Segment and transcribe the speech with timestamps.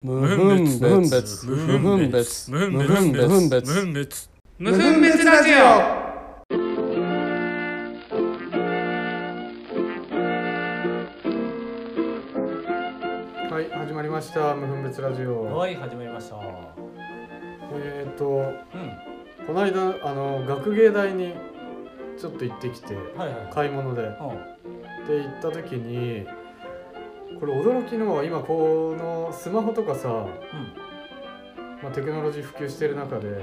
[0.00, 0.80] 無分別。
[0.80, 1.44] 無分別。
[1.50, 2.52] 無分別。
[2.52, 3.20] 無分別。
[3.20, 3.74] 無分別。
[3.74, 5.56] 分別無分別ラジオ。
[13.52, 14.54] はい始まりました。
[14.54, 15.42] 無分別ラジオ。
[15.46, 16.36] はい始まりました。
[16.36, 16.40] う
[17.74, 19.46] えっ、ー、とん。
[19.48, 21.34] この間あの学芸大に
[22.16, 23.50] ちょっと行ってきてはいはい。
[23.52, 24.02] 買い物で。
[24.02, 24.08] うん。
[25.08, 26.24] で行った時に
[27.38, 30.26] これ驚きの今このスマホとかさ、
[31.82, 33.34] まあ、テクノロジー普及してる中でうん。
[33.34, 33.42] うん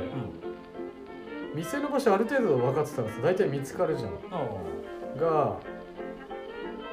[1.55, 4.09] 店の場所ある程度分かってたらさ大体見つかるじゃん。
[4.29, 4.45] あ
[5.17, 5.57] が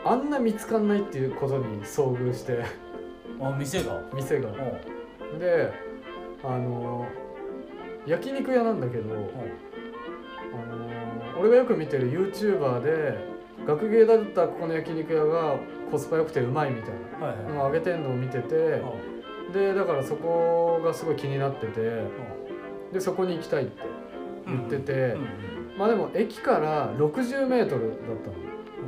[0.05, 2.63] あんな見つかんないっていうことに遭遇して。
[3.41, 4.01] ああ店が？
[4.15, 4.51] 店が。
[4.51, 4.53] う
[5.35, 5.39] ん。
[5.41, 5.73] で
[6.45, 7.09] あの
[8.07, 9.29] 焼肉屋なんだけど、あの
[11.41, 13.19] 俺がよく見てる YouTuber で
[13.67, 15.57] 学芸だったらここの焼肉屋が
[15.91, 16.95] コスパ良くてうまいみたい
[17.49, 19.53] なのを上げてんのを見ててうん。
[19.53, 22.05] でだからそこがすごい気になってて
[22.93, 23.83] でそこに行きたいって
[24.47, 25.17] 言ってて、
[25.79, 27.93] まあでも駅から 60m だったの。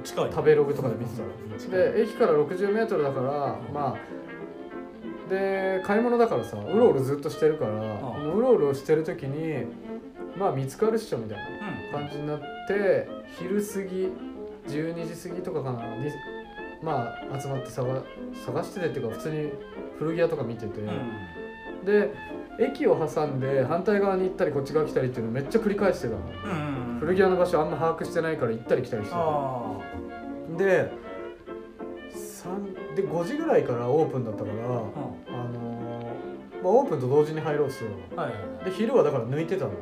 [0.02, 1.92] 近い食べログとかで見てたら。
[1.92, 9.67] で駅から 60m だからまあで買い物だからさうろうろずっとしてるから、うろうろしてる時に
[10.36, 11.39] まあ見つかるっしょみたい
[11.92, 13.08] な感じになって
[13.39, 14.12] 昼過ぎ
[14.67, 15.97] 12時過ぎとかかな。
[15.97, 16.11] に
[16.83, 18.05] まあ集まって探
[18.45, 19.53] 探しててっていうか普通に
[19.98, 20.89] 古着屋とか見てて、うん。
[20.89, 21.45] うん
[21.84, 22.15] で
[22.59, 29.12] 駅を挟んで反対側に行ったりこっち側来たりっていうのめっちゃ繰り返してたの、うんうん古着屋の場所あんま把握してないから行ったり来たりして。
[29.12, 29.81] たあ
[30.57, 30.91] で
[32.15, 34.67] 3で5時ぐらいからオープンだったから、あうん。
[34.69, 39.73] あのーまあ、オープンと同時に入ろうとしてたのはいで昼はだから抜いてたの。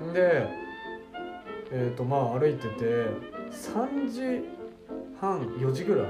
[0.00, 0.12] うん。
[0.14, 0.46] で
[1.70, 3.06] えっ、とまあ歩いてて
[3.52, 4.48] 3時
[5.20, 6.06] 半4時ぐらい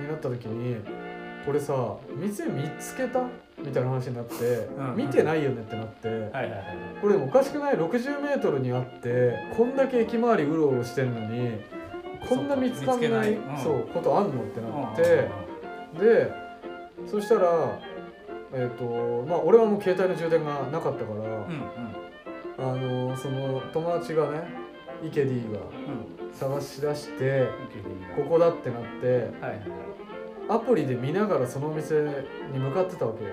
[0.00, 0.76] になった時に
[1.44, 3.22] これさ店見つけた？
[3.58, 4.96] みたいな話になって、んうん。
[4.96, 11.60] 見てないよねってなって、はいはいはいこれおかしくない？60m にあってこんだけ駅周りうろうろしてんのに
[12.28, 13.58] こんな見つかんないそうん。
[13.58, 15.02] そうことあんのってなうんって、
[16.00, 16.32] で
[17.06, 17.78] そしたら
[18.52, 21.50] えっ、とまあ俺はもう携帯の充電がなかったから、うんうん。
[22.58, 24.48] あのその友達がね
[25.04, 27.48] イケディがうん探し出して
[28.14, 29.30] こここだってなって
[30.48, 31.94] アプリで見ながらそのお店
[32.52, 33.30] に向かってたわけよ。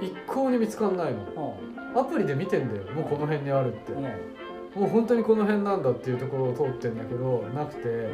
[0.00, 1.56] 一向に見つかんないの。
[1.94, 1.98] うん。
[2.00, 3.92] アプリで見てんだよもうこの辺にあるって。
[3.92, 8.08] もう本当にこの辺なんだっていうところを通ってんだけどなくて、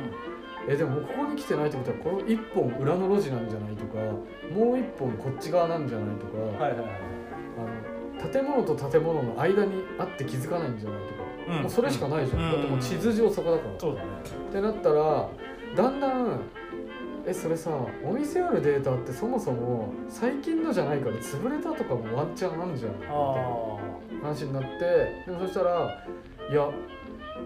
[0.69, 3.99] えでもここに来てないってことはこの一本裏の路地なんじゃないとか
[4.53, 6.33] もう一本こっち側なんじゃないとか、
[6.65, 11.16] あの建物と建物の間にあって気づかないんじゃないとか、
[11.49, 11.63] うん。
[11.63, 12.53] もうそれしかないじゃん、うん。
[12.53, 14.09] だってもう地図上そこだから、そうだね。
[14.51, 15.29] ってなったら
[15.77, 16.41] だんだん
[17.27, 17.71] えそれさ
[18.05, 22.93] お店あるデータってそもそも最近のじゃないから潰れたとかもワンチャンあんじゃん。
[22.93, 23.79] みたいなあ
[24.23, 26.05] 話になってでもそしたら
[26.51, 26.71] いや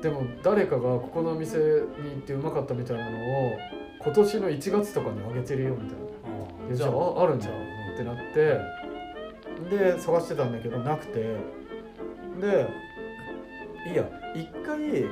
[0.03, 1.79] でも誰かがここの店に行
[2.19, 3.59] ってうまかったみたいなのを
[4.03, 6.77] 今年の1月とかにあげてるよみたいな。
[6.77, 8.81] じゃあああるんだじゃあってなって。
[9.69, 11.37] で探してたんだけどなくて。
[12.41, 12.69] で
[13.89, 14.05] いいや
[14.35, 15.05] 一回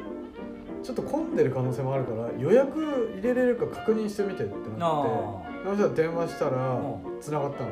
[0.83, 5.05] ちょっと混んでる可能性もあるから予約入れれるか確認してみてってなあっ
[5.65, 7.71] てそしたら電話したらう繋がったの。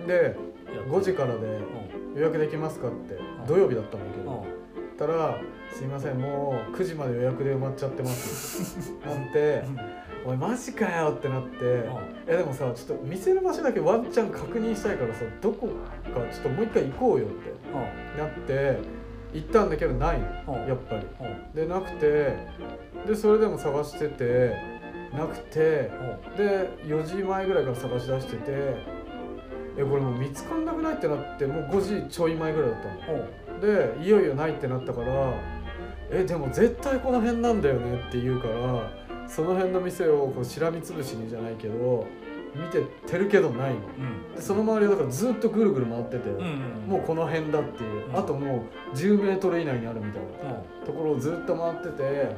[0.00, 0.06] うん。
[0.06, 0.36] で
[0.74, 2.16] や5時からでうん。
[2.16, 3.46] 予約できますかってん。
[3.46, 4.60] 土曜日だったんだけど
[5.00, 5.40] たら
[5.72, 9.64] 「すいませんもう9時まで予約で埋まっちゃってます」 なって
[10.26, 11.56] 「おいマジかよ」ってなって
[12.28, 15.72] 「えでもさちょっと店の場所だけワンチャン確認したいからさどこか
[16.30, 18.99] ちょっともう一回行こうよ」ってなって
[19.32, 21.06] 行ったんだけどないのうんやっぱり。
[21.20, 22.36] うんでなくて
[23.06, 24.54] でそれでも探してて
[25.12, 25.90] なくて
[26.36, 28.42] で4時前ぐらいから探し出してて
[29.76, 33.18] えこれもう見つかんなくないってなってもう5時ちょい前ぐらいだったの。
[33.18, 35.34] うんでいよいよないってなったから
[36.10, 42.06] えでも絶対この辺なんだよねって言うからその辺の店をこうしらみつぶしにじゃないけど
[42.54, 43.76] 見ててるけどないの。
[43.76, 44.34] うん。
[44.34, 48.16] でその周りをだからずっとぐるぐる回ってて、うんもうこの辺だっていう、うん。
[48.16, 50.86] あともう10メートル以内にあるみたいなうん。
[50.86, 52.36] ところをずっと回ってて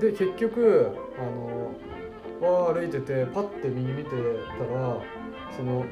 [0.00, 0.88] で結局
[1.18, 5.00] あのわー歩いててパッて右見てたら
[5.56, 5.84] その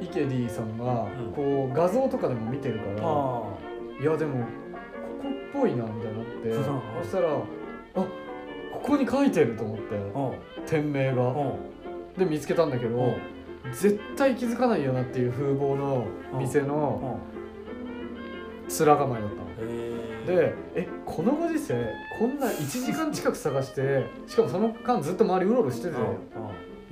[0.00, 1.32] イケディさんがうん。
[1.32, 3.42] こう画像とかでも見てるから、あ
[4.00, 4.50] いやでもこ
[5.22, 5.28] こ
[5.58, 6.64] っぽいなみたいになってうん
[7.02, 7.36] そしたらあ
[7.94, 8.06] こ
[8.80, 9.82] こに書いてると思って
[10.66, 11.22] 店名が。
[11.28, 11.69] うん
[12.16, 13.72] で見つけたんだけど、うん。
[13.72, 16.06] 絶対気づかないよなっていう風貌の
[16.38, 17.18] 店の
[18.66, 18.86] うん。
[18.86, 19.50] 面構えだったの。
[20.26, 21.74] でえこのご時世
[22.18, 25.96] こんな1時間近く探してしかもその間ずっと周りうろうろしてて、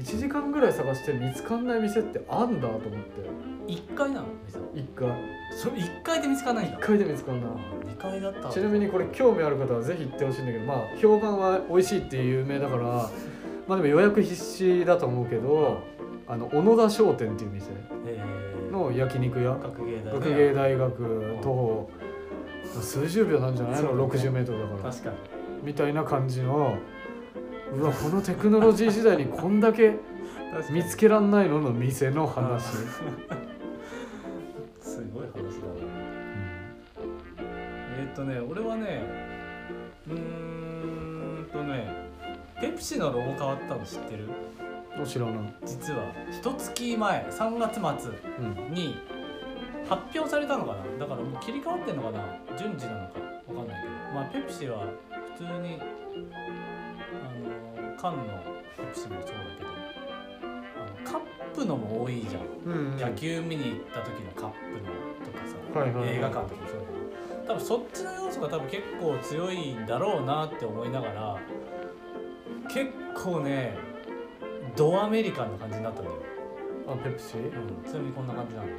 [0.00, 3.48] 1時間ぐらい探して見つかんない店ってあんだと思って。
[3.66, 5.08] 一階なの店1回。
[5.52, 6.78] それ一階で見つかんないんだ。
[6.78, 7.50] 1回で見つかんない
[7.86, 13.10] 二階だったちなみにこれ興味ある方はぜひ行ってほしいんだけどまあ評判は美味しいって有名だから
[13.68, 15.82] まあでも予約必至だと思うけど
[16.26, 17.66] あの小野田商店っていう店
[18.06, 18.72] えー。
[18.72, 19.50] の焼肉屋。
[19.54, 21.90] 学芸大ね学芸大学徒歩
[22.80, 23.82] 数十秒なんじゃない？
[23.82, 24.02] の、ね。
[24.04, 24.90] 60メートルだから。
[24.92, 25.16] 確かに。
[25.62, 26.76] みたいな感じの
[27.74, 29.96] うわこのテクノロジー時代にこんだけ
[30.70, 31.60] 見つけらんないの？
[31.60, 32.62] の店の話、
[34.80, 35.74] すごい話だな。
[37.98, 39.02] えーっとね俺はね
[40.08, 42.07] うーんとね
[42.60, 44.28] ペプシのロゴ変わったの知ってる？
[44.99, 48.99] うん、知らない、実は一月前3月末うん、に
[49.88, 50.82] 発表されたのかな？
[50.99, 52.25] だからもう切り替わってんのかな？
[52.58, 53.94] 順次なのかわかんないけど。
[54.14, 54.87] まあペプシは
[55.37, 55.84] 普通にあ
[57.84, 58.25] の缶の
[58.76, 59.69] ペプシもそうだけど
[60.43, 60.50] あ
[60.88, 61.20] のカッ
[61.54, 62.43] プのも多いじゃん。
[62.66, 62.99] うんうん。
[62.99, 64.90] 野球見に行った時のカップの
[65.25, 66.16] とかさ、はいはいはい。
[66.16, 66.99] 映画館とかもそうだけど。
[67.46, 71.38] 多分そっちの要素が多分結構強いんだろうなって思いながら
[72.68, 73.76] 結構ね
[74.76, 76.16] ドアメリカンな感じになったんだよ、
[76.86, 78.78] あペプシうん、ちなみにこんな感じなんだよ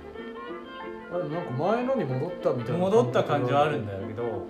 [1.12, 4.47] あでもなんか前のに戻ったみたいな戻った感じはあるんだだけど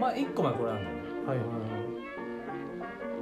[0.00, 1.02] まあ1個前これなんだよね。
[1.26, 1.72] はいはいはい。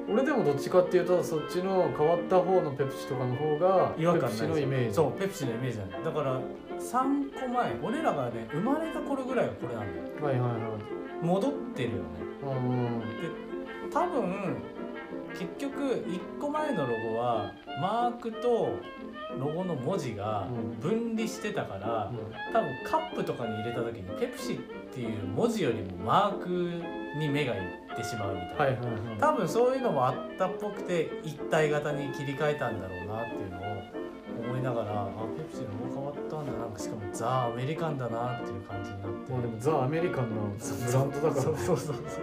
[0.09, 4.95] 俺でもどっちかっていうとそっちの変わった方のペプシとかの方が違和感ペプシないのイメージ。
[4.95, 6.05] そうペプシのイメージなんだよ。
[6.05, 6.41] だから
[6.81, 10.25] 3個前俺らがね生まれた頃ぐらいがこれなんだよ。
[10.25, 11.25] はいはいはい。
[11.25, 12.03] 戻ってるよね。
[12.43, 14.57] うん多分
[15.39, 18.75] 結局1個前のロゴはマークと
[19.39, 20.49] ロゴの文字が
[20.81, 22.13] 分離してたから、
[22.53, 24.57] 多分カップとかに入れた時にペプシっ
[24.93, 26.49] ていう文字よりもマーク
[27.19, 28.81] に目がいってしまうみたいな、
[29.19, 33.61] 多分そういうのもあったっぽくて一体型に切り替えたんだろうなっていうのを
[34.51, 36.00] 思いながらあペプシのロゴ
[36.71, 39.33] なんかしかもザ・アメリカンだなっていう感じになって。
[39.33, 40.37] まあでもザ・アメリカンな
[40.87, 42.21] ブランドだからそうそうそうそ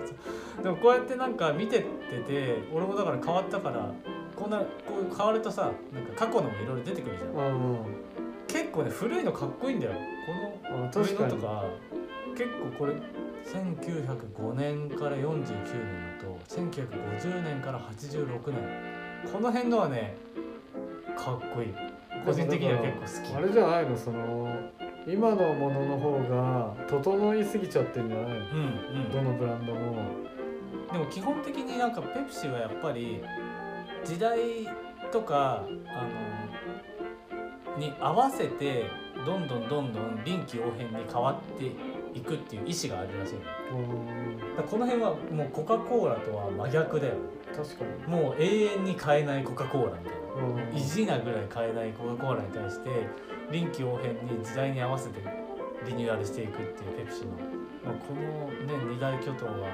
[0.61, 3.91] うでもこうやってなんか見てってて俺もだから変わったから
[4.35, 4.65] こんなこ
[5.11, 7.31] う変わるとさなんか過去のもいろいろ出てくるじゃん。
[7.31, 7.77] うん
[8.47, 9.91] 結構ね古いのかっこいいんだよ。
[10.71, 11.65] この上あ確かにのとか
[12.38, 12.94] 結構これ
[13.45, 20.15] 1905年から49年のと1950年から86年この辺のはね
[21.17, 21.73] かっこいい
[22.25, 23.37] 個人的には結構好き。
[23.37, 24.47] あれじゃないのその
[25.07, 28.35] 今のものの方が整いすぎちゃってんじゃないの？
[28.35, 28.39] うんう
[29.07, 29.11] ん。
[29.11, 30.27] どのブランドも。
[30.91, 33.21] でも基本的になんかペプシはやっぱり
[34.05, 34.67] 時代
[35.11, 35.67] とかあ
[37.73, 38.85] のに合わせて
[39.25, 41.65] どんどんどんどん臨機応変に変わって
[42.17, 43.33] いくっていう意思があるらしい
[44.57, 47.13] だこの辺はもうコカ・コーラとは真逆だよ。
[47.55, 48.11] 確かに。
[48.11, 50.16] もう永遠に買えないコカ・コーラみたい
[50.73, 52.89] 意地なぐらい買えないコカ・コーラに対して
[53.51, 55.21] 臨機応変に時代に合わせて
[55.85, 57.31] リニューアルしていくっていうペプシの、
[57.85, 58.21] まあ、この
[58.65, 59.69] ね二大巨頭は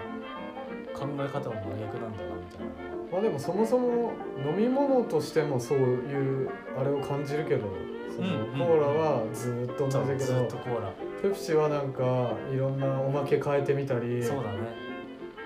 [0.93, 2.93] 考え方も真逆なんだなみたいな。
[3.11, 4.11] まあでもそもそも
[4.43, 7.67] 飲み物としてもそういうあれを感じるけど
[8.15, 10.91] そのうんうんコーラはずーっと同じだけずどっとコーラ。
[11.21, 14.57] ペプシはなんかいろんなおまけ変えてみたりそうだね。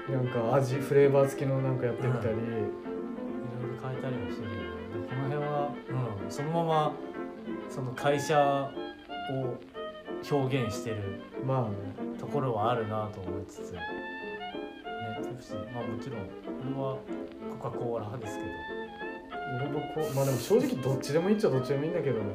[0.10, 2.40] なんか味フレーバー付きのなんかやってみたり、いろいろ
[3.90, 4.57] 変えたりもしてる
[6.30, 6.94] そのまま
[7.70, 8.72] その会社
[9.32, 9.58] を
[10.30, 11.76] 表現してるまあね。
[12.20, 13.80] ところはあるなと思いつつ、ね、
[15.24, 16.20] ペプシまあもちろん
[16.74, 16.98] 俺は
[17.60, 18.50] コカ・コーラ派ですけど。
[19.62, 22.26] 俺もこうまあでも正直どっちでもいいっちゃどっちでもいいんだけどね。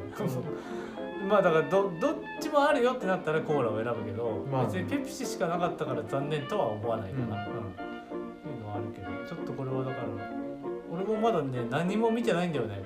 [1.29, 7.53] まあだからどどっちもあるよってなったらコーラを選ぶけど、まあ別にペプシしかなかったから残念とは思わないかな、うん。
[7.53, 7.83] って
[8.49, 10.07] いうのはあるけどちょっとこれはだから
[10.91, 12.83] 俺もまだね何も見てないんだよね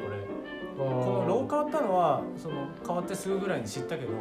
[0.76, 4.12] このロゴ変わったのはその変わってすぐぐらいに知ったけど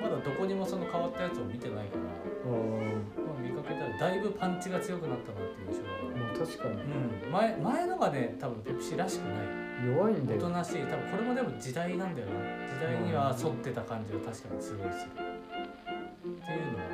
[0.00, 6.74] まだどこにもその変わったやつを見てないから、まあ、見かけたらだいぶパンチが強くなったなっていう印象だから、まあ確かに。
[6.74, 9.68] うん、前前のがね多分ペプシらしくない。
[9.86, 10.38] 弱いんだよ。
[10.38, 10.82] おとなしい。
[10.86, 12.32] 多分これもでも時代なんだよな。
[12.66, 16.84] 時代には沿ってた感じは確かにすごいするっていうのは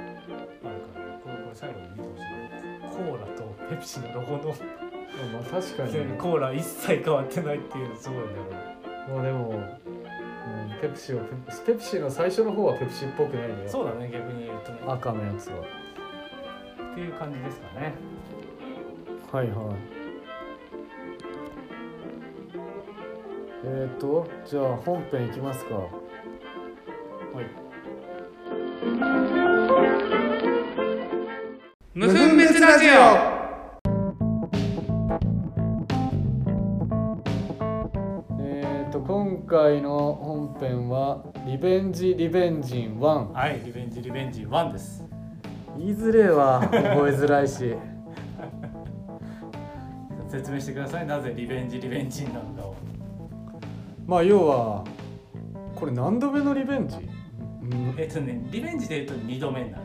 [0.65, 1.21] あるからね。
[1.23, 2.25] これこれ最後に見てほしい
[2.95, 4.49] コーラとペプシのロゴの。
[4.49, 6.17] まあ確かにね。
[6.19, 8.25] コーラ一切変わってないっていうのすごいね。
[8.35, 8.74] これ
[9.09, 13.71] まあでも、うん、ペプシはペプペプシの最初の方はペプシっぽくないんだよ。
[13.71, 14.79] そうだね逆に言うとね。
[14.87, 15.61] 赤のやつは。
[15.61, 17.95] っていう感じですかね。
[19.33, 19.77] はいはい。
[23.67, 25.75] えっ、ー、とじゃあ本編いきますか。
[25.75, 25.91] は
[27.43, 27.47] い。
[31.95, 33.34] 無分別ラジオ
[39.55, 45.05] 回の本編は「リベンジリベンジン1はいリベンジリベンジ1です」
[45.79, 46.83] 言いづれえわ覚え
[47.13, 47.77] づらいし。
[50.29, 52.75] 説明してくださいなぜリベンジリベンジなのかを。
[54.05, 54.83] まあ要は
[55.77, 57.01] これ何度目のリベンジ、う
[57.67, 59.85] ん、えっとねリベンジで言うと2度目になる。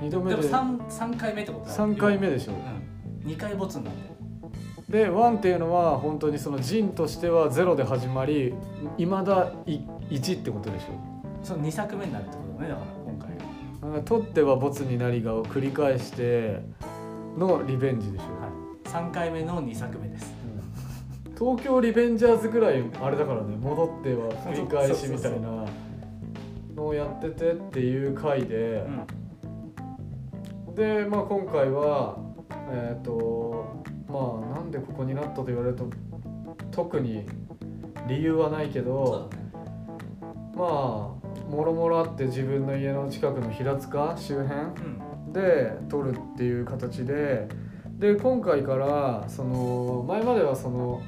[0.00, 0.36] 2度目で。
[0.42, 2.54] でも 3, 3回目ってことだ3回目でしょう。
[3.26, 3.32] ん。
[3.32, 4.15] 2回ボツになってる
[4.88, 8.54] で1っていうのは本当にその陣としては0で始まり
[8.96, 11.16] いまだい1ってことでしょ。
[11.42, 16.60] その2作目になるってことだねだから今回取ってはボツになりがを繰り返して
[17.36, 18.48] のリベンジでしょ、は
[19.02, 20.34] い、3回目の2作目です。
[21.36, 25.66] 東京リベンジャーズぐらいあれだからね戻っては繰り返しみたいな
[26.74, 28.86] のをやっててっていう回で。
[30.68, 30.74] う、ん。
[30.74, 32.16] で、まあ、今回は
[32.70, 35.88] えっ、とまあなんでここになったと言われると
[36.70, 37.26] 特に
[38.08, 39.38] 理由はないけそどね。
[40.54, 45.32] まあもろもろあって自分の家の近くの平塚周辺うん。
[45.32, 47.46] で撮るっていう形で
[47.98, 51.02] で今回からその前まではその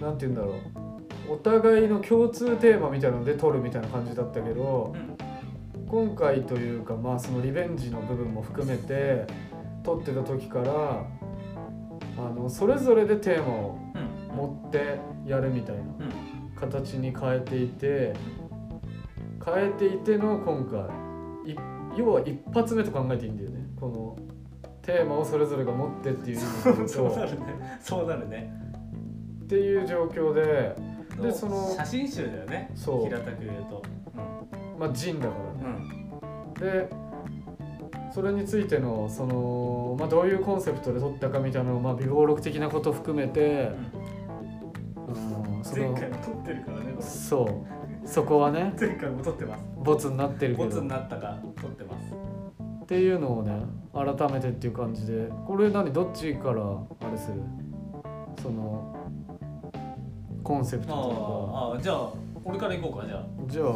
[0.00, 0.54] なんて言うんだろ
[1.28, 5.16] うお互いの共通テーマみたいなので撮るみたいな感じだったけどうん。
[5.86, 9.26] 今回というかまあそのリベンジの部分も含めて
[9.82, 11.04] 撮ってた時から
[12.26, 14.36] あのそれぞれでテーマをうん。
[14.36, 16.56] 持ってやるみたいなうん。
[16.56, 18.14] 形に変えていて
[19.44, 21.56] 変えていての今回い
[21.96, 23.66] 要は一発目と考えていいんだよね。
[23.78, 24.16] この
[24.82, 27.78] テーマをそれぞれが持ってっていうそうなるね。
[27.80, 28.52] そうなるね。
[29.44, 30.74] っていう状況で
[31.20, 32.70] でその写真集だよね。
[32.74, 33.04] そう。
[33.06, 33.82] 平たく言うと。
[34.78, 36.88] まあ陣だかうん、うん、らねで
[38.14, 43.72] それについてのその、まあ、どういうコンセプトで撮ったかみたいなのを、まあ、微暴録的なこと含めて、
[45.08, 48.08] うん、その前回も撮ってるからねそう。
[48.08, 49.64] そこはね前回も撮ってます。
[49.76, 52.12] ボツになってるけボツどになったか撮ってます。
[52.82, 53.60] っていうのをね
[53.94, 55.30] 改めてっていう感じで。
[55.46, 55.92] これ何？
[55.92, 57.40] どっちからあれする？
[58.42, 58.96] その
[60.42, 62.12] コンセプトあとあああじゃあ
[62.44, 63.20] 俺から行こうかじゃあ。
[63.20, 63.72] かじゃあ、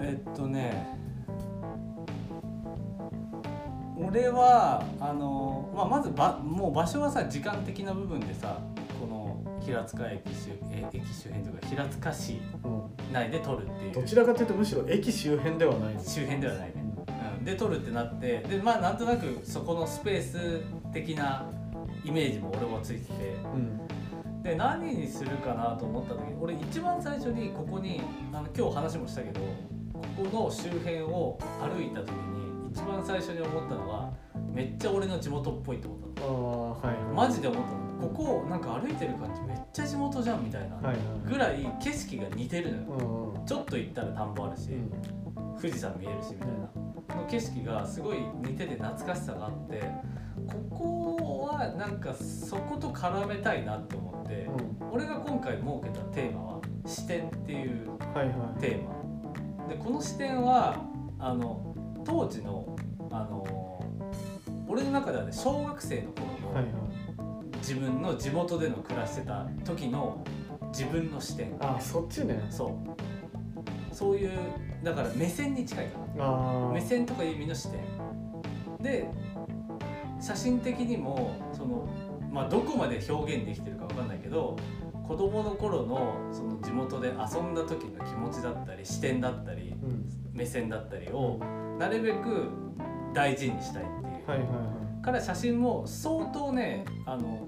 [0.00, 0.98] えっとね
[3.96, 8.58] 俺はあの、まあ、まずばもう場所はさ時間的な部分でさ
[9.00, 13.92] この平塚駅周え駅周辺というか平塚市うん内で撮るっていう。
[13.92, 15.94] どちらかというとむしろ駅周辺ではない。
[16.04, 16.74] 周辺ではないね、
[17.38, 21.48] うん、で撮るってなってでまあなんとなくそこのスペース的な
[22.04, 23.12] イメージも俺もついてて。
[23.54, 23.80] うん。
[24.42, 32.33] で何にするかなと思った時に俺一番最初にここにあの今日話もしたけどここの周辺を歩いた時に
[32.74, 34.10] 一番最初に思ったのが
[34.52, 36.70] めっちゃ俺の地元っぽいと思ったの。
[36.72, 37.14] はいはい。
[37.14, 38.08] マジで思ったの。
[38.08, 40.76] ここなんか歩いてる感じめっちゃ地元じゃんみたいな
[41.24, 43.44] ぐらい景色が似てるのよ。
[43.46, 44.70] ちょっと行ったら田んぼあるし、
[45.60, 46.54] 富士山見えるしみたいな。
[47.14, 49.82] の景色がすごい似てて懐かしさがあって
[50.70, 54.48] ここはなんかそこと絡めたいなって思って、
[54.90, 58.60] 俺が今回設けたテーマは視点っていうはいはい。
[58.60, 59.68] テーマ。
[59.68, 60.76] でこの視点は
[61.18, 61.73] あの
[62.04, 62.76] 当時の
[63.10, 63.80] あの
[64.68, 66.26] 俺の中ではね小学生の頃
[66.62, 66.90] の
[67.58, 70.24] 自分の地元での暮らしてた時の
[70.68, 71.56] 自分の視点。
[71.60, 72.44] あそっちね。
[72.50, 73.94] そう。
[73.94, 74.30] そういう
[74.82, 77.80] だから目線に近いかな目線とかいう意味の視点。
[78.82, 79.08] で
[80.20, 81.88] 写真的にもその、
[82.30, 84.56] まあ、どこまで表現できてるかわかんないけど
[85.06, 90.04] 子供の頃のその地元で遊んだ時の気持ちだったり視点だったりうん。
[90.34, 91.38] 目線だったりを
[91.78, 92.48] なるべく
[93.12, 97.46] 大事にしたいっていう、はいはいはから写真も相当ねあの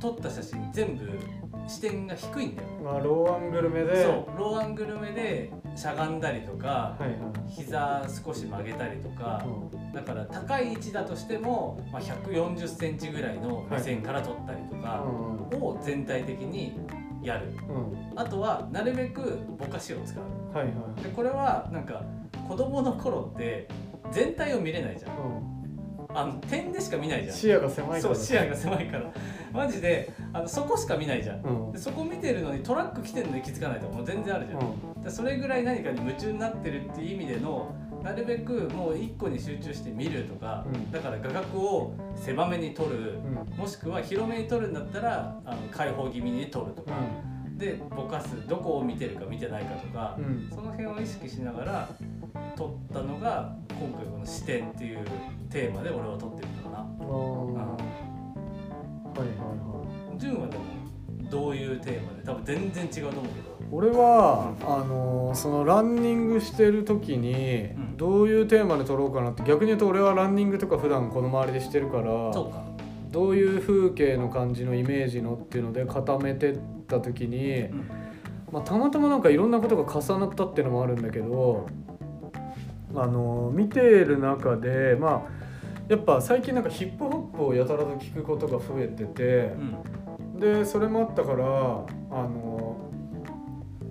[0.00, 1.08] 撮った写真全部
[1.68, 2.68] 視点が低いんだよ。
[2.80, 4.02] いまあローアングル目で。
[4.02, 7.18] そうローアングル目でしゃがんだりとかはいはい。
[7.48, 9.92] 膝少し曲げたりとかうん。
[9.92, 15.04] だから高い位置だとしても、まあ、140センチぐらいの目線から撮ったりとか
[15.52, 15.62] うん。
[15.62, 16.78] を全体的に
[17.22, 17.48] やる。
[17.68, 18.18] うん。
[18.18, 20.56] あとはなるべくぼかしを使う。
[20.56, 21.02] はいはい。
[21.02, 22.02] でこれはなんか
[22.46, 23.68] 子供の頃って
[24.12, 25.12] 全体を見れないじゃん。
[25.12, 25.16] う
[26.14, 27.36] あの点でしか見ないじゃん。
[27.36, 29.12] ん視野が狭いからそう視野が狭いから。
[29.52, 31.42] マジであのそこしか見ないじゃん。
[31.42, 31.72] うん。
[31.72, 34.60] でそこ見てるのにトラック来てるのに気づかないとかもう全然あるじゃん、
[34.96, 35.02] うん。
[35.02, 40.90] でそれぐらい何かに夢中になってるっていう意味でのなるべくもう一個に集中して見るとか、うん。
[40.90, 43.58] だから画角を狭めに撮る、うん。
[43.58, 46.92] もしくは広めに撮るんだったらあの開放気味に撮るとか、
[47.56, 50.48] でぼかすどこを見てるか見てないかとかう、ん。
[50.50, 51.88] その辺を意識しながら
[52.56, 54.98] 撮ったのが今回この「視点」っていう
[55.50, 56.78] テーマで俺は撮ってるんだかな。
[56.78, 57.06] あー。
[57.52, 57.64] は
[59.16, 60.18] いはいはい。
[60.18, 60.64] 純はでも
[61.30, 63.56] どういうテーマで多分全然違うと思うけど。
[63.72, 67.96] 俺はあのそのランニングしてる時にうん。
[67.96, 72.04] どういうテーマで撮ろうかなって逆に言うと俺はランニングとか普段この周りでしてるから
[73.10, 77.88] どういう風景の感じのイメージのっていうので固めてった時に、ん。
[78.52, 81.66] まあ、たまたまなんかいろんなことが重なったっていうのもあるんだけど
[82.94, 85.36] あの見てる中でまあ
[85.88, 89.22] やっぱ最近なんかヒップホップをやたらと聞くことが増えてて
[90.34, 90.40] う、ん。
[90.40, 91.48] でそれもあったからあ
[92.22, 92.76] の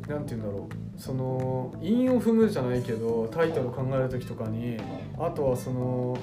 [0.08, 0.86] なんて言うんだろう。
[0.98, 4.78] その韻を踏むじゃないけどタイトル考える時とかに
[5.20, 6.18] あとはその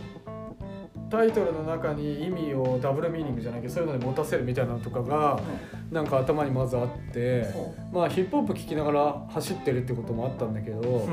[1.10, 5.38] タイトルの中に意味をダブルミーニングじゃないけどそういうので持たせるみたいなのとかが
[5.90, 7.46] なんか頭にまずあって
[7.92, 11.06] まあヒップホップ聴きながら走ってるってこともあったんだけど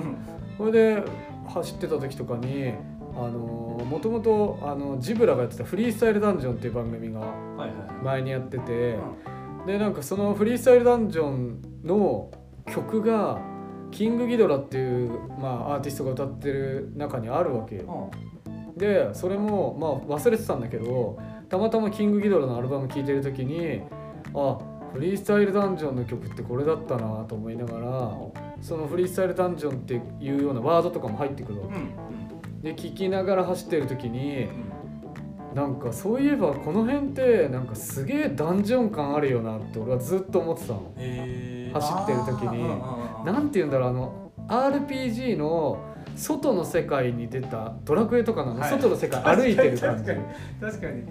[0.57, 1.03] それで
[1.49, 2.73] 走ってた時とかに
[3.15, 7.21] あのもともとあのジブラがやってた「フリースタイルダンジョン」っていう番組が
[8.03, 8.97] 前にやってて
[9.65, 12.31] でなんかそのフリースタイルダンジョンの
[12.67, 13.39] 曲が
[13.91, 18.11] キングギドラっていう、まあ、アーティストが歌ってる中にあるわけよ。
[18.77, 21.17] でそれもまあ忘れてたんだけど
[21.49, 23.81] たまたまキングギドラのアルバム聴いてる時に
[24.33, 24.57] あ
[24.93, 28.11] フリースタイルダンジョンの曲ってこれだったなと思いながら
[28.61, 31.93] そのフリースタイルダンジョンっていうようなワードとかも入ってくるわうん
[32.61, 32.73] け。
[32.73, 34.47] で聴きながら走ってる時にう
[35.53, 35.55] ん。
[35.55, 40.91] なんかそういえばこの辺ってなんかすげえダンジョン感あるよなって俺はずっと思ってたの。
[40.97, 41.79] へー。
[41.79, 42.63] 走ってる時に。
[42.81, 45.79] あーなんて言うんだろうあの RPG の
[46.15, 50.03] 外の世界に出たドラクエとかの外の世界歩いてる感じ。
[50.05, 50.23] 確かに
[50.61, 51.03] 確かに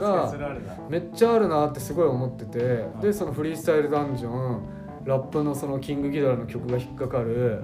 [0.00, 2.58] 確かにそれあるなめっちゃあるなってすごい思ってて
[3.00, 4.62] いでそのフリースタイルダンジョン
[5.04, 7.62] ラップのそのキングギドラの曲が引っかかる。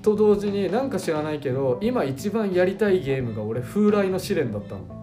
[0.00, 4.98] と同時になんか知らないけど今一番やりたいゲームが俺風来の試練だったの。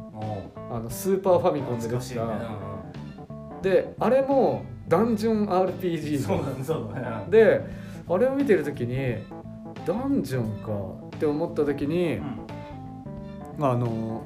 [0.72, 2.28] あのスーパーファミコンで出した
[3.62, 7.26] であれもダンジョン RPG そうだねそうだね。
[7.30, 7.62] で
[8.10, 9.18] あれを見てる時に
[9.86, 10.72] ダンジョンか
[11.16, 12.20] って思った時に、
[13.60, 14.24] あの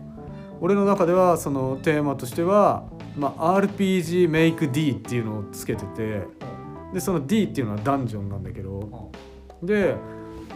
[0.61, 2.85] 俺の中ではそのテーマとしては、
[3.17, 6.23] まあ、RPG メイク D っていうのをつけてて
[6.93, 9.11] でその D っていうのはダンジョンなんだけど
[9.63, 9.95] で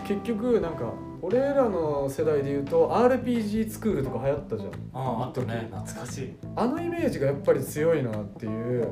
[0.08, 4.72] 結局なんか俺らの世代で言うと RPG スクールとか流行ったじゃん。
[4.72, 5.70] あああったね。
[5.72, 6.36] 懐かしい。
[6.54, 8.86] あのイメージがやっぱり強いなっていう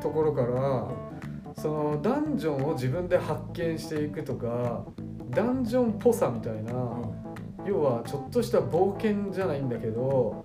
[0.00, 0.88] ところから
[1.54, 4.86] そのダンジョンを自分で発見していくとか
[5.28, 6.72] ダンジョンっぽさみたいな、
[7.66, 10.44] 要はちょっとした冒険じゃないんだけど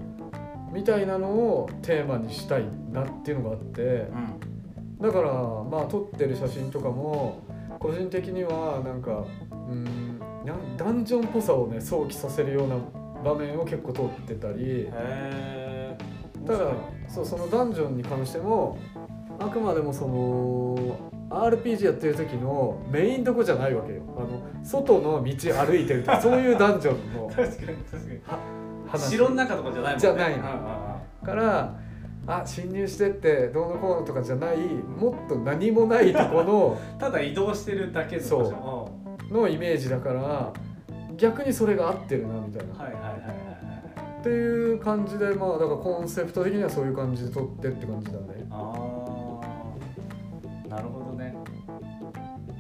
[0.72, 4.40] みたいなのをテーマにしたいなっていうのがあってうん
[5.02, 7.42] だからまあ撮ってる写真とかも
[7.80, 10.20] 個人的にはなんかうん
[10.78, 12.76] ダンジョンっぽさをね想起させるような
[13.24, 14.90] 場面を結構撮ってたり。
[16.46, 16.72] ただ
[17.08, 18.78] そうそのダンジョンに関しても
[19.40, 20.14] あくまでもその
[21.30, 24.02] RPG やってる時のメインどこじゃないわけよ。
[24.18, 24.28] あの
[24.64, 27.72] 外の道歩いてるとか そういうダンジョンの確かに確か
[28.14, 28.20] に。
[28.88, 29.10] 話。
[29.12, 30.00] 城の中とかじゃないもんね。
[30.00, 30.34] じゃない
[31.26, 31.76] から
[32.28, 38.90] あ侵入してってどうのこうのとかじゃないもっと何もないとこの ただ移動してるだけのそ
[39.32, 39.34] う。
[39.34, 40.54] のイメージだから
[41.18, 44.20] 逆にそれが合ってるなみたいな、うんはいはいはいはいはい。
[44.20, 48.46] っていう感じでまあだからコンセプト的にはそういう感じで撮ってって感じだね。
[48.50, 48.80] ああ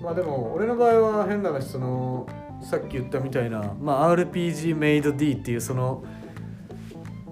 [0.05, 2.27] まあでも俺の場合は変な話その
[2.61, 6.03] さっき言ったみたいな、まあ、RPG メイド D っていうその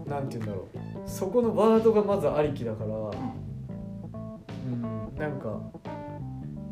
[0.07, 1.09] なんて言うんだろう。
[1.09, 2.91] そこのワードがまずありきだから、う
[4.69, 4.81] ん、
[5.15, 5.61] なんか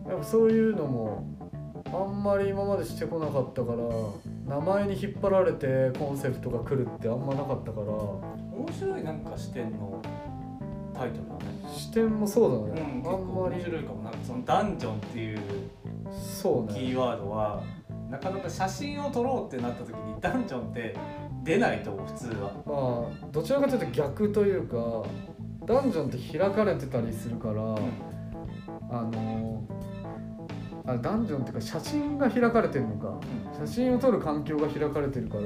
[0.10, 1.24] やっぱそういうのも
[1.94, 7.86] あんまり今までしてこなかったから名前に引っ張られてコンセプトが来るってあんまなかったから。
[7.88, 10.02] 面白いなんか視点の
[10.94, 11.42] タイトルだね。
[11.72, 14.04] 視点もそうだうんね、結構あんま面り白いかも。
[14.04, 15.40] なんかそのダンジョンっていう
[16.74, 17.63] キーワードは
[18.10, 20.95] なかなか写真を撮ろうってなった時にダンジョンって
[21.43, 22.54] 出ないと思う普通は。
[22.65, 25.04] まあどちらかというと逆というか
[25.65, 29.63] ダンジョンって開かれてたりするから、あの
[30.86, 33.19] あダンジョンっていうか写真が開かれてるのか。
[33.65, 35.43] 写真を撮る環境が開かれてるから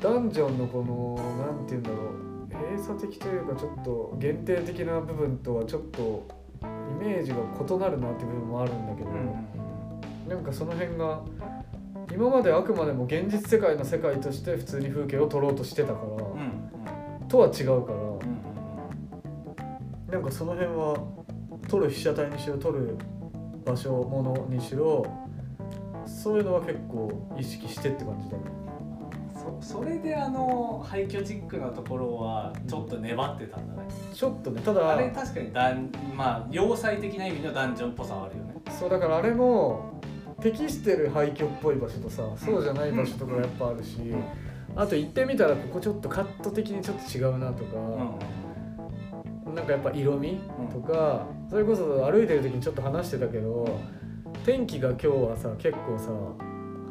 [0.00, 6.28] ダンジョンのこのなんて言うんだろう閉鎖的というかちょっと限定的な部分とはちょっと
[6.62, 11.22] イメージが異なるなっていう部分もあるんだけど、うなんかその辺が
[12.12, 18.48] 今まであくまでも現実世界の世界として普通に風景を撮ろうとしてたから、とは違うから、うん
[20.10, 20.96] なんかその辺は
[21.68, 22.96] 撮る被写体にしろ撮る
[23.64, 25.06] 場所ものにしろ
[26.06, 28.44] そういうのは結構意識してって感じだね
[29.60, 38.54] それであの廃墟チックなところはちょっと粘ってたんだね、ちょっとねただあれ確かにダンまあ要塞的な意味のダンジョンっぽさはあるよね。
[38.78, 40.00] そうだからあれも
[40.40, 43.98] 適してる廃墟っぽい場所とさそうじゃない場所とかやっぱあるし、
[44.76, 47.76] あと行ってみたらここちょっとカット的にちょっと違うなとか、
[49.52, 50.38] なんかやっぱ色味
[50.72, 53.80] とか、それこそ歩いてる時にちょっと話してたけど
[54.44, 56.10] 天気が今日はさ結構さ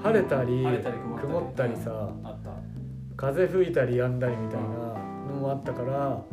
[0.04, 2.52] 晴れたり,、曇曇っったたりさ、あった。
[3.18, 6.24] 風吹いたり止んだりみたいなのもあったから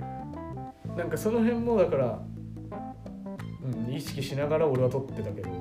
[0.94, 2.18] なんかその辺もだから、
[3.88, 5.48] うん、意識しながら俺は撮ってたけど。
[5.48, 5.53] っ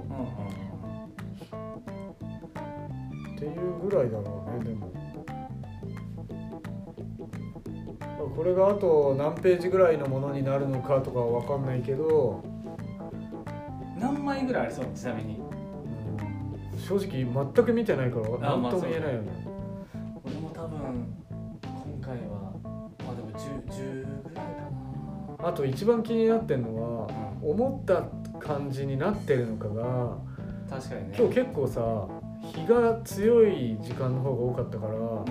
[3.37, 4.91] ていうぐらいだろうねでも。
[8.35, 12.43] これがあと何ページぐらいのものになるのかとかは分かんないけど、
[13.97, 14.85] 何枚ぐらいありそう？
[14.93, 15.37] ちなみに。
[15.37, 15.62] うん
[16.83, 19.47] 正直全く見てないからあ何とも言えないよね、
[20.23, 21.15] 俺も多分
[21.63, 22.53] 今回は
[23.05, 28.03] まあでも 10, 10ぐらいかあと一番気になってるのはな、思った
[28.39, 30.17] 感じになってるのかが
[30.69, 31.15] 確かにね。
[31.17, 32.07] 今日結構さ
[32.41, 35.25] 日が強い時間の方が多かったからうん。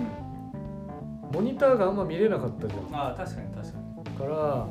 [1.31, 2.95] モニターがあんま見れなかったじゃん。
[2.95, 3.83] ああ確かに確かに。
[4.17, 4.67] から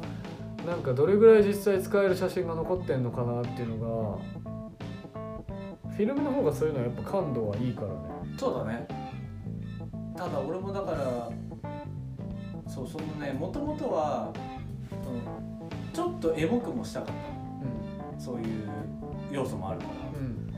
[0.66, 4.41] なんかどれぐらい実際使える写真が残ってんのかなっていうのが
[5.96, 7.94] フィルムの方がそういうのはやっぱ感度はいいからね。
[8.38, 8.86] そうだね。
[10.16, 11.30] ただ俺もだから
[12.66, 14.32] そうそのねもともとは、
[14.90, 17.12] うん、ちょっとエモくもしたかった。
[17.12, 18.68] のそういう
[19.30, 20.52] 要素もあるかうん。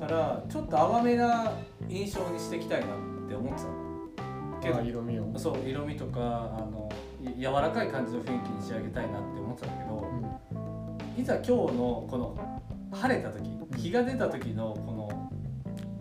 [0.00, 1.52] らからちょっと淡めな
[1.88, 2.88] 印象にしていきたいなっ
[3.28, 3.68] て思ってた。
[3.68, 3.84] の
[4.60, 5.38] けどあ色味を。
[5.38, 6.90] そう色味とかあの
[7.22, 10.06] い柔らかい感じの雰囲気に仕上げたいなって思ってたんだけど、
[11.16, 12.60] いざ今日のこの
[12.92, 15.30] 晴れた時ん日が出た時のこの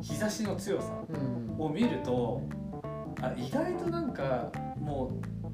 [0.01, 1.55] 日差しの強さうん。
[1.63, 2.41] を見ると
[3.21, 5.11] あ意外となんかも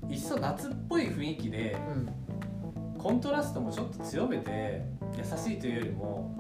[0.08, 2.10] ういっそ夏っぽい雰囲気でうん。
[2.98, 4.84] コントラストもちょっと強めて
[5.18, 6.36] 優しいというよりも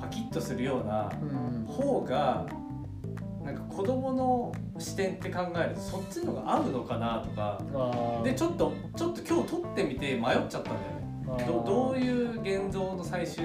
[0.00, 1.64] パキッとするようなうん。
[1.66, 2.46] 方が
[3.42, 7.60] なんか子供の視点って考えるとそっちの方が合うのかなとか
[8.24, 10.74] でちょっとちょっと今日撮ってみて迷っちゃったん
[11.28, 11.44] だよね。
[11.46, 13.44] どどういう現像の最終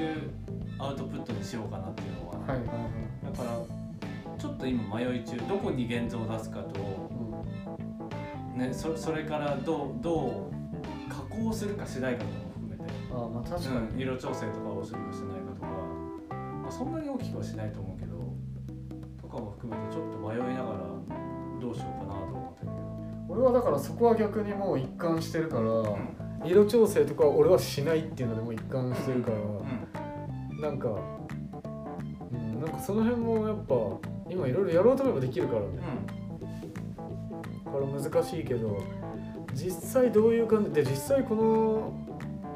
[0.82, 2.48] アウトプットにしようかなっていうのは、はい。
[2.50, 3.82] はいはいだから
[4.38, 7.12] ちょっと今迷い中どこに現像を出すかと、
[8.58, 15.67] ね、そそれからどうどう加工するかしないかとかも含めて、ああまあ確かに、うん、色調整とかをするかしないかとか、
[16.63, 18.17] まあ、そんなに大きくはしないと思うけど
[19.22, 20.80] とかも含めてちょっと迷いながら
[21.62, 22.82] どうしようかなと思ってるけど。
[23.30, 26.50] 俺はだからそこは逆にもう一貫してるから、うん。
[26.50, 29.90] 色調整とかは俺はしないっていうのでもう一貫してるから、うん
[30.62, 33.76] なんか、うん、なんかその辺もやっぱ
[34.30, 35.67] 今いろいろやろうと思えばできるからね。
[37.65, 38.78] だから難しいけど
[39.54, 41.93] 実際どういう感じで実際この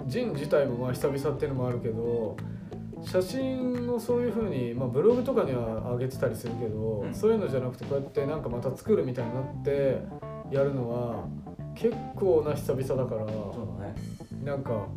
[0.08, 2.38] ジン自体もまあ久々っていうのもあるけど
[3.04, 7.14] 写真をそういうふうに、まあ、ブログとかには上げてたりするけど、うん。
[7.14, 10.00] そういうのじゃなくてこうやってなんかまた作るみたいになって
[10.52, 11.28] やるのは
[11.76, 13.34] 結構な久々だからね。
[14.44, 14.88] なんか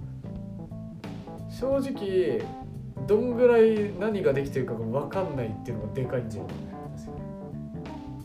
[1.50, 2.42] 正直
[3.06, 6.46] どんぐらい何ができてるかが分かんないっていうのがでかいんだよ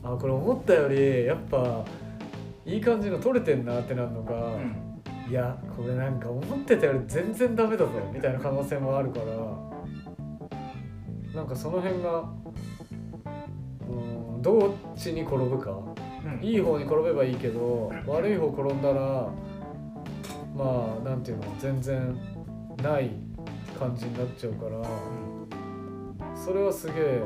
[0.04, 1.86] あこれ思ったよりやっぱ
[2.66, 5.30] いい感じの撮れてんなってなるのか、うん。
[5.30, 9.26] いやこれなんか思ってたより全然ダメだぞみたいな可能性もあるから
[11.34, 12.26] なんかその辺が
[13.88, 15.72] うんどっちに転ぶか。
[15.72, 16.44] うん。
[16.44, 19.30] いい方に転べばいいけど悪い方転んだら
[20.56, 22.18] まあなんていうの全然
[22.82, 23.10] ない
[23.84, 24.82] 感じになっちゃうから
[26.34, 27.22] それはすげえ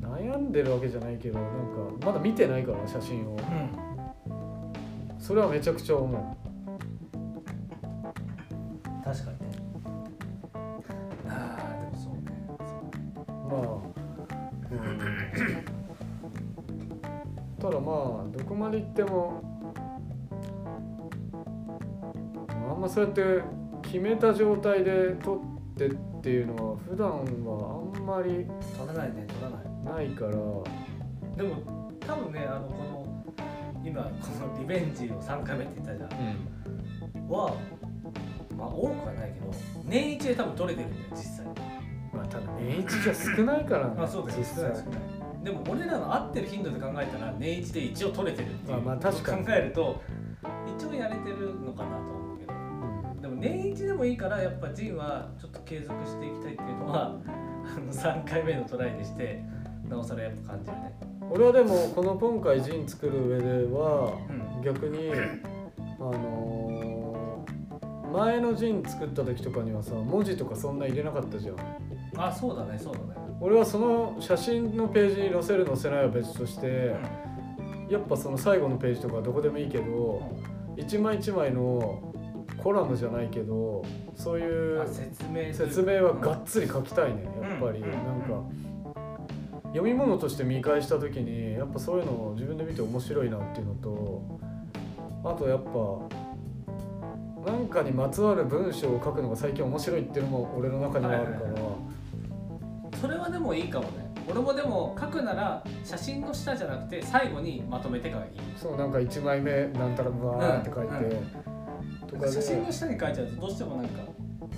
[0.00, 1.50] 悩んでるわけじゃないけどなん
[2.00, 3.36] かまだ見てないから写真を。
[3.36, 3.70] うん。
[5.18, 6.22] それはめちゃくちゃ思う。
[9.04, 9.46] 確かにね。
[11.28, 12.22] ああでもそうね。
[13.50, 13.60] まあ、
[14.72, 14.98] うん、
[17.60, 19.42] ただまあどこまで行っても
[22.70, 23.57] あんまそうやって
[23.90, 28.44] 決めた状態で撮ってっていうのは普段はあんまり
[28.76, 30.06] 取らないね取らない。
[30.06, 30.32] ないから。
[30.32, 33.24] でも多分ねあのこの
[33.84, 34.10] 今こ
[34.54, 36.10] のリベンジを3回目って言ったじゃん。
[37.30, 37.54] は
[38.56, 39.50] まあ多くはないけど
[39.84, 41.46] 年一で多分取れてるんだよ実際。
[42.12, 44.64] まあただ年一じゃ少ないからね まあそうだよ実際。
[44.64, 45.44] 少ない少ない。
[45.44, 49.44] でも俺らの合ってる頻度で考えたら年一で一応取れてるっていうまあまあ確かに。
[49.46, 50.02] 考えると
[50.78, 52.17] 一応やれてるのかなと
[53.98, 57.16] もいいからやっぱジンはちょっと継続していきたいっていうのは
[57.76, 59.42] あの3回目のトライでして
[59.88, 60.94] なおさらやっぱ感じるね。
[61.30, 64.16] 俺はでもこの今回ジン作る上では
[64.56, 64.62] うん。
[64.62, 65.10] 逆に
[65.98, 67.28] あのー
[68.12, 71.56] 前のジン作った時とかにはさ文字とかそんな入れなかったじゃん。
[72.16, 73.04] あそうだねそうだね。
[73.40, 76.94] 俺はその写真のページに載せる載せないは別として
[77.90, 80.22] やっぱその最後のページとかどこでもいいけど
[80.76, 82.14] 一枚一枚の
[82.62, 87.80] コラムじゃないけどそういう説明説明はがっつり書きたいねやっぱり。
[87.80, 87.90] うん。
[87.90, 88.42] なんか
[89.68, 94.40] 読み物として見返した時にやっぱそういうのを自分で見て面白いなっていうのと
[95.24, 104.08] あとやっぱなんかにまつわる文章を書くのが最近面白いっていうのも俺の中にはあるから、それはでもいいかもね。
[104.30, 111.16] 俺もでも書くなら写真の下じゃなくて最後にまとめてからいいそうなんか1枚目なんたらバーって書いて、
[112.08, 112.32] とかで。
[112.32, 114.00] 写真の下に書いちゃうとどうしてもなんか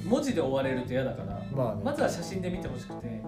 [0.04, 1.82] 文字で終われると嫌だからまあね。
[1.84, 3.20] まずは写真で見てほしくて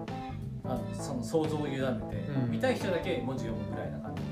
[0.63, 2.51] あのその想像を委ねて、うん。
[2.51, 4.27] 見たい人だけ文字読むぐらいな感じで。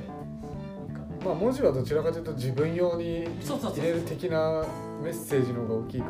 [1.26, 3.80] まあ文字はどちらかというと自分用にそうそうそう。
[3.80, 4.66] 入れる的な
[5.04, 6.10] メッセージの方が大きいか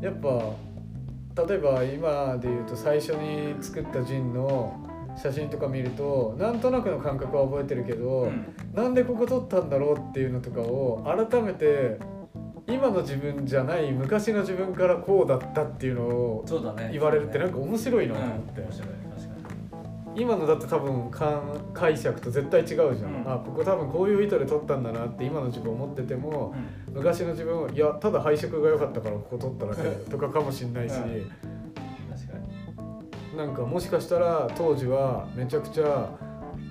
[0.00, 4.76] らやっぱ例えば今で言うと最初に作ったジンの
[5.16, 8.54] 写真とか見るとなんとなくの感覚は覚えてるけど、うん。
[8.74, 11.98] なんでここ撮ったんだろうっていうのとかを改めて
[12.68, 18.60] 今の自分じゃない昔の自分からこうだったっていうのをそうだね言われるってなんかか面白いうんなと思って。
[18.60, 19.38] 面白い確か
[20.14, 23.32] 今のだって多分か解釈と絶対違うじゃん、うん。
[23.32, 26.54] あここ多分こういう意図で撮ったんだなって今の自分思ってても
[26.88, 31.00] に、昔の自分はいやただ配色が良かったからここ撮っただけとかかもしんないし、うん。
[31.00, 32.38] 確か
[33.32, 33.36] に。
[33.36, 36.10] なんかもしかしたら当時はめちゃくちゃ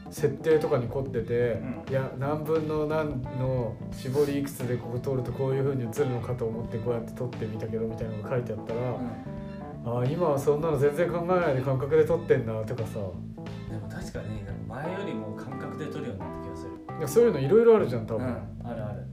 [0.10, 1.92] 設定とかに凝ってて、うん。
[1.92, 13.00] いや何分の何の絞りいくつでここ撮るとこういう風に映るのかと思ってこうやって撮ってみたけどみたいなのが書いてあったら、あ今はそんなの全然考えないで感覚で撮ってんなとかさ。
[13.00, 13.38] うん
[13.70, 16.72] でも確かに前よりも感覚で撮るようになった気がする。
[17.00, 18.26] いやそういうのいろいろあるじゃん多分。
[18.26, 19.06] うんあるある。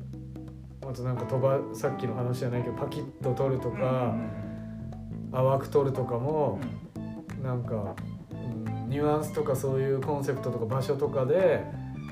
[0.89, 4.15] あとなんか飛ばさっきの話じゃないけどパキッと取るとうんか、
[5.33, 6.61] 淡く取るとかも
[6.97, 7.43] うん。
[7.43, 7.95] なんか、うん、
[8.89, 11.65] ニュアンスとかそういうコンセプトとか場所とかで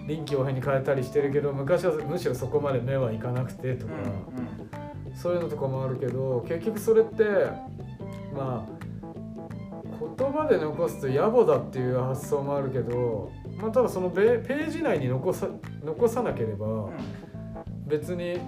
[0.07, 3.93] 臨機応変に変えたりしてるけど昔はむしろそこまで目はいかなくてとか、
[5.15, 7.25] そういうのとかもあるけど結局それって
[8.35, 8.83] まあ
[10.19, 15.49] 言葉で残すと野暮だっていう発想もあるけど、まあ、ただそのペページ内に残さ
[15.85, 16.67] 残さなければ。
[16.67, 16.93] うん
[17.93, 18.39] 別に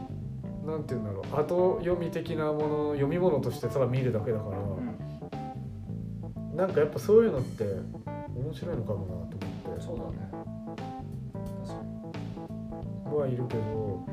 [0.64, 4.94] なんて言うんだろう後読み的なもの読み物としてただ見るだけだから、うん
[6.56, 7.64] なんかやっぱそういうのって
[8.36, 9.80] 面白いのかもなと思って。
[9.80, 10.30] そうだね。
[11.32, 11.94] 確かに。
[13.16, 14.04] はいるけど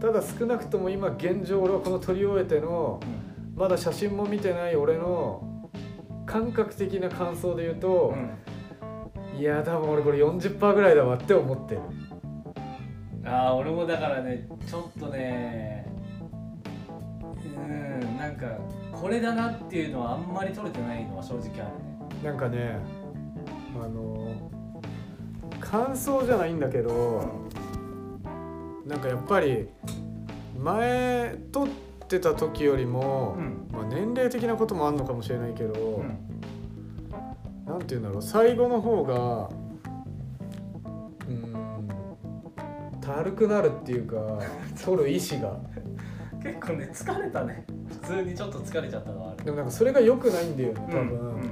[0.00, 3.00] ただ少なくとも今現状俺はこの撮り終えての
[3.54, 5.70] まだ写真も見てない俺の
[6.24, 8.14] 感覚的な感想で言うと、
[9.38, 11.80] いや多分俺これ40%ぐらいだわって思ってる。
[13.24, 15.86] ああ俺もだからねちょっとね
[17.44, 18.46] うんなんか
[18.92, 21.98] これだなっていうのはあんまり取れてないのは正直あるね。
[22.24, 22.78] なんかね
[23.84, 24.50] あの
[25.60, 27.46] 感想じゃないんだけど
[28.86, 29.68] なんかやっぱり
[30.58, 31.68] 前撮っ
[32.08, 33.68] てた時よりも、ん。
[33.72, 36.18] まあ、年齢的なこともあるのかもしれないけど、うん。
[37.66, 39.50] なんて言うんだろう最後の方が
[41.28, 44.16] うんたるくなるっていうか
[44.84, 45.56] 撮る意志が。
[46.42, 47.64] 結構ね疲れたね。
[47.88, 49.44] 普通にちょっと疲れちゃったのはある。
[49.44, 51.00] でもなんかそれが良くないんだよね多分。
[51.00, 51.04] う
[51.38, 51.50] ん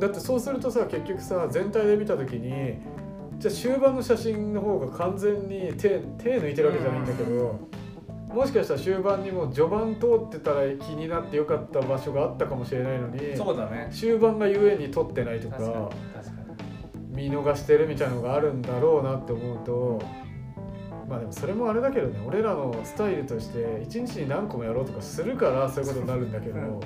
[0.00, 2.78] だってそうするとさ結局さ全体で見た時に
[3.38, 7.58] じゃあ終盤の写真の方が完全に手手抜いてるわけじゃないんだけど、
[8.34, 13.88] もしかしたら終盤にもう序盤通ってたら気になってよかった場所があったかもしれないのにそうだね。
[13.90, 15.90] 終盤がゆえに撮ってないとか
[17.08, 20.02] 見逃してるみたいなのがあるんだろうなって思うと
[21.08, 26.80] まあでもそれもあれだけどね俺らのスタイルとして一日に何個もやろうとかするからそういうことになるんだけど、う ん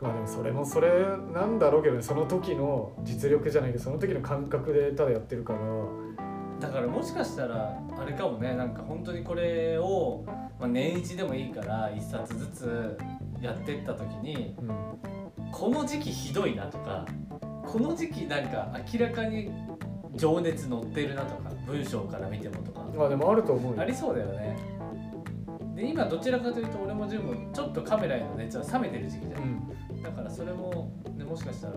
[0.00, 0.88] まあでもそれもそれ
[1.32, 5.58] なんだろうけどねその時の実力じゃないけどその時の感覚でただやってるから。
[5.60, 10.24] にだからもしかしたらあれかもねなんか本当にこれを、
[10.58, 12.98] まあ、年一でもいいから一冊ずつ
[13.42, 14.68] やってった時にうん
[15.52, 17.06] この時期ひどいなとか
[17.66, 19.50] この時期なんか明らかに
[20.14, 22.80] 情熱乗ってるなとか文章から見てもとか。
[22.96, 23.82] まあでもあると思うよ。
[23.82, 24.56] ありそうだよね
[25.76, 29.44] で今どちらかというと俺もジムもちょっとカメラへの熱は冷めてる時期じゃうん。
[29.98, 31.74] んだからそれも、ね、もしかしたら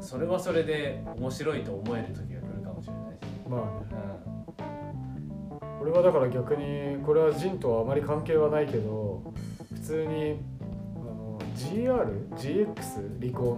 [0.00, 3.18] それはそれで面白いと思える時が来るかもしれないし、
[3.48, 4.02] まあね。
[5.80, 9.22] う俺はだから逆にこれはジンとはあまり関係はないけど
[9.72, 10.40] 普通に
[10.96, 13.20] あの GR?GX?
[13.20, 13.52] リコ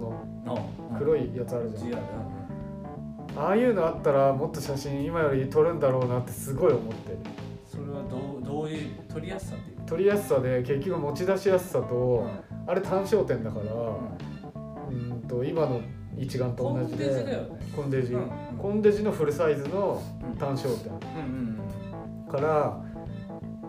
[0.45, 0.55] ーの
[0.93, 2.01] ん、黒いいやつあるじゃん。
[3.37, 7.17] ああいうのあったらもっと写真今より撮るんだろうなってすごい思ってる
[8.65, 13.65] どういう取りやすさっていう撮りやすさで結局持ち出しやすさと、うんあれ単焦点だから、
[14.89, 15.81] うんと今の
[16.17, 18.57] 一眼と同じコンデジだでコンデジ、うん。
[18.57, 20.35] コンデジのフルサイズのうん。
[20.35, 20.91] 単焦点。
[20.91, 21.59] うん
[22.27, 22.81] うんから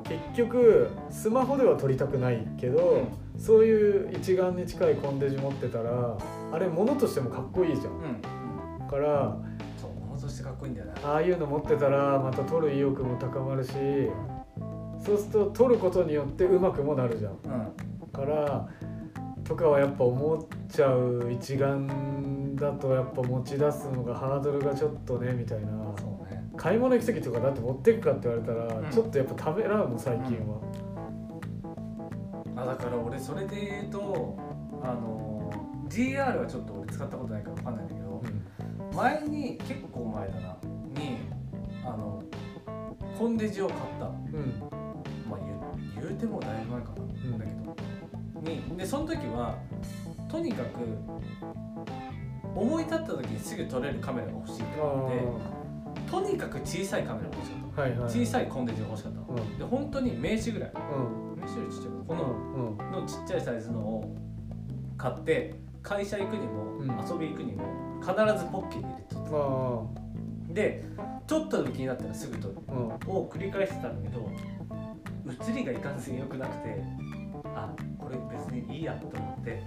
[0.05, 3.07] 結局スマホでは撮りたくないけど、
[3.37, 6.17] そういう一眼に近いコンデジ持ってたら
[6.53, 7.93] あれ物としてもかっこいいじゃん。
[7.93, 8.03] うん。
[8.81, 9.37] うんから
[9.77, 13.73] そう物としてかっこいいんだよねああいうの持ってたらまた撮る意欲も高まるし
[15.07, 17.33] そうすると撮ることによってうまくもなるじゃん。
[17.33, 18.11] うん。
[18.13, 18.69] から
[19.45, 25.69] とかはやっぱ思っちゃう一眼だとやっぱ持ち出すのがハードルがちょっとねみたいな。
[25.99, 26.43] そうね。
[26.57, 28.91] 買い物行く時とかだって持ってくかって言われたら、うん。
[28.91, 30.61] ちょっとやっぱためらうの最近は、
[32.57, 34.37] あだから俺それで言うと
[34.83, 35.53] あの
[35.89, 38.23] GR はちょっと俺使ったことないから分かんないんだけど
[38.95, 40.57] 前に結構前だな
[41.01, 41.19] に
[41.85, 42.23] あの
[43.19, 44.07] コンデジを買った。
[44.07, 44.61] うん。
[44.61, 44.76] まあ
[46.17, 47.39] てもだいぶ前かな、ん。
[47.39, 47.77] だけど
[48.51, 49.59] にでその時は
[50.29, 50.81] とにかく
[52.55, 57.83] 思い立った時にすぐ撮れるカメラが欲しいってあ思ってとにかく小さいカメラが欲しかった。
[57.83, 58.11] あはいはい。
[58.11, 59.19] 小さいコンデジが欲しかった。
[59.19, 59.59] のうん。
[59.59, 60.73] で本当に名刺ぐらい。
[60.75, 61.41] うん。
[61.41, 61.91] 名刺よりちっちゃい。
[62.07, 62.15] こう
[62.87, 64.15] ののちっちゃいサイズのを
[64.97, 66.87] 買って会社行くにも、うん。
[66.87, 67.65] 遊び行くにも
[68.01, 69.31] 必ずポッケに入れて撮って
[70.49, 70.85] あで
[71.27, 72.55] ちょっとでも気になったらすぐ撮る。
[73.07, 74.31] を繰り返してたんだけど
[75.41, 76.83] 写りがいかんせん良くなくて
[77.45, 79.63] あこれ別にいいやと思って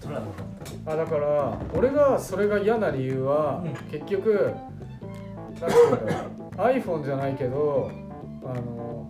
[0.00, 3.72] 撮らなかったあだから俺がそれが嫌な理由は、うん。
[3.90, 4.54] 結局
[5.60, 5.96] なんていう
[6.56, 7.90] か iPhone じゃないけど
[8.44, 9.08] あの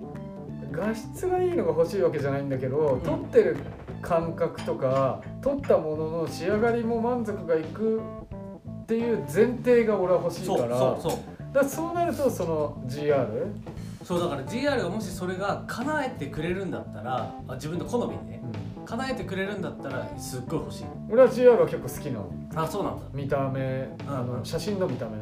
[0.70, 3.00] 画質がいいのが欲しいわけじゃないんだけど、ん。
[3.02, 3.56] 撮ってる
[4.00, 8.00] 感覚とか撮ったものの仕上がりも満足がいく
[8.82, 10.78] っていう前提が俺は欲しいそうから。
[10.78, 11.12] そうそう
[11.52, 13.46] だからそうなるとその GR
[14.04, 18.42] そうだから GR がもしそれが叶えてくれるんだったらあ自分の好みにね
[18.84, 20.84] 叶えてくれるんだったらすっごい欲しい。
[21.10, 22.32] 俺は GR は結構好きなの。
[22.56, 23.02] あそうなんだ。
[23.14, 24.38] 見た目あうんうん。
[24.40, 25.18] の写真の見た目。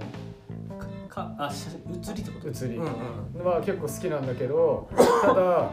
[0.78, 1.70] かかあ写
[2.02, 2.48] 写りってこと？
[2.48, 2.76] 写り。
[2.76, 3.44] うんうん。
[3.44, 4.88] まあ結構好きなんだけど
[5.22, 5.70] ただ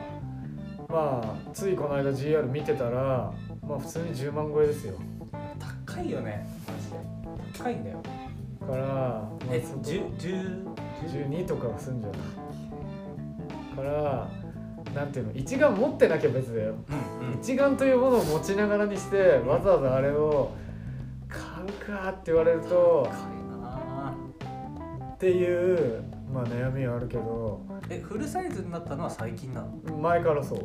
[0.89, 3.32] まあついこの間 GR 見てたら
[3.65, 4.96] まあ普通に10万超えですよ。
[5.88, 6.98] 高いよねマジで。
[7.63, 8.00] 高いんだよ。
[8.67, 10.65] から、まあ、えそこ10 10
[11.32, 12.20] 12とかはすんじゃない？
[13.78, 14.28] から
[14.96, 16.76] なんていうの一眼持ってなきゃ別だよ。
[17.22, 17.40] うんうん。
[17.40, 20.52] 一眼というものを持ちながらにしてわざわざあれを
[21.28, 23.10] 買うかって言われると
[25.13, 27.62] っていうまあ悩みはあるけど。
[27.90, 29.98] えフルサイズになったのは最近なの？
[29.98, 30.60] 前からそう。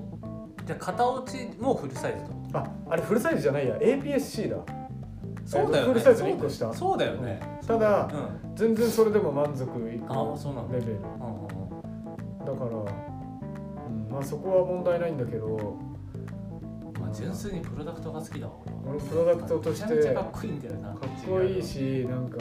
[0.66, 3.76] じゃあ片落ちもフルサイズってこああれフルサイズじゃないや。
[3.76, 4.56] APS-C だ。
[4.56, 4.66] と
[5.44, 5.92] そうだよね。
[5.92, 6.72] フルサイズの1個下。
[6.72, 7.40] そうだよね。
[7.66, 8.56] ただうん。
[8.56, 10.74] 全然それでも満足いくあそうなんだ。
[10.74, 10.92] レベル。
[10.94, 11.61] うんうんうん
[12.44, 15.78] だから、うん、まあそこは問題ないんだけど
[17.00, 18.52] まあ純粋にプロダクトが好きだわ
[18.86, 20.88] 俺プロダクトとしてめちゃめちゃかっこいいんだよな。
[20.88, 22.38] かっこいいしなんか。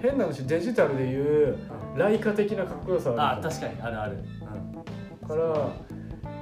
[0.00, 1.58] 変な話デジタルでいう
[1.96, 4.18] ライカ的なかっこよさあるあ確かにあるある。
[5.26, 5.72] から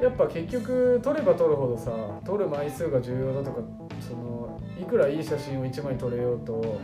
[0.01, 1.93] やっぱ結局撮れば撮るほどさ
[2.25, 3.61] 撮る枚数が重要だとか
[4.01, 6.81] そのいくらいい写真を1枚撮れようと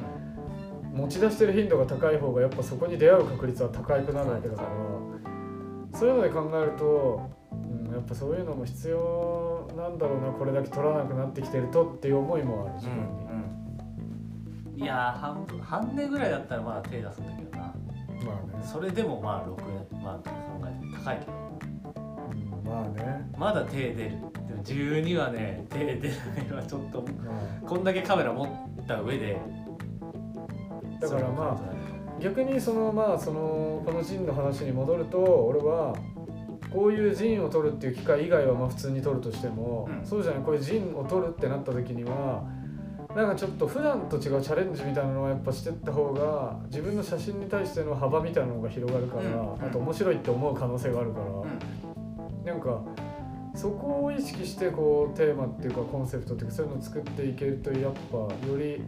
[0.92, 4.68] 持ち出してる頻度が高い方がやっぱそこに出会う確率は高くなるわけだから
[5.98, 13.24] そういうので考えると、うん、やっぱそういうのも必要なんだろうなこれだけ撮らなくなってきてるとっていう思いもある自分に。
[13.24, 13.38] うん
[14.74, 14.80] うん。
[14.80, 17.58] いやー半分半値ぐらいだったらまだ手出すんだけどな。
[17.58, 17.72] ま
[18.54, 21.32] あね、それでもまあ6万とか考えて高いけど。
[21.32, 21.48] うん
[22.64, 24.10] まあね、まだ手出る。
[24.46, 29.40] でも12はね手出ないのはちょっとまこんだけカメラ持った上で
[30.98, 31.77] あ、だからまああ
[32.20, 35.94] 逆にそのまあそのこのジンの話に戻ると俺は
[36.70, 40.06] こういうジンを撮るっていう機会以外はまあ普通に撮るとしても、うん。
[40.06, 42.44] そうじゃないこういうジンを撮るってなった時には
[43.14, 49.52] なんかちょっと普段と違うチャレンジみたいなのはやっぱしてった方が自分の写真に対しての幅みたいなのが広がるから、うん。
[49.54, 52.44] あと面白いって思う可能性があるから、うん。
[52.44, 52.82] なんか
[53.54, 58.82] そこを意識してこうテーマっていうかコンセプトっていうかそういうのを作っていけるとやっぱより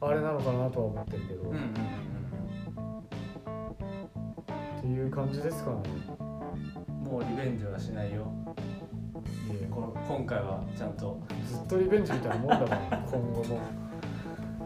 [0.00, 2.07] あれなのかなとは思ってるけど、うんうん
[4.92, 5.76] いう感じですかね。
[6.20, 6.28] うん
[7.08, 8.30] もうリベンジはしないよ。
[9.50, 9.66] いえ。
[9.70, 11.18] この今回はちゃんと。
[11.46, 13.58] ずっとリベンジみたいなもんだから 今後も。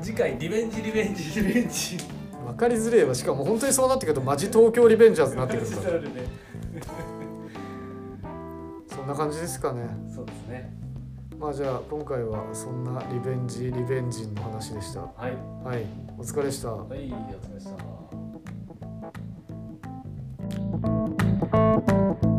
[0.01, 1.99] 次回リベンジリベンジリベンジ。
[2.45, 3.14] 分かりづれえわ。
[3.14, 5.83] しかも本当にそうなってくるとマジ東京リベンジャーズになってくるから
[8.89, 9.83] そんな感じですかね。
[10.12, 10.77] そうですね。
[11.39, 15.03] まあじゃあ今回はそんなリベンジリベンジンの話でした。
[15.03, 15.64] はい。
[15.64, 15.87] はい。
[16.18, 16.73] お疲れでした。
[16.73, 17.14] はいお
[17.47, 18.01] 疲れした
[21.53, 22.32] Thank you.